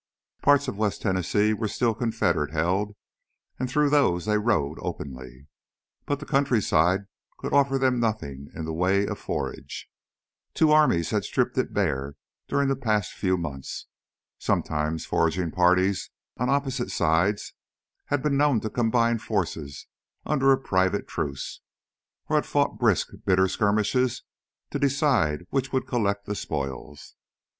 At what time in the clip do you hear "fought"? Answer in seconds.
22.47-22.79